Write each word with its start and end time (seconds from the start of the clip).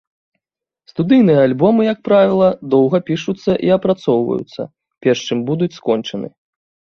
Студыйныя 0.91 1.39
альбомы, 1.47 1.81
як 1.93 1.99
правіла, 2.09 2.47
доўга 2.75 2.97
пішуцца 3.09 3.51
і 3.69 3.69
апрацоўваюцца, 3.77 4.61
перш 5.05 5.19
чым 5.29 5.37
будуць 5.51 5.71
скончаны. 5.79 6.27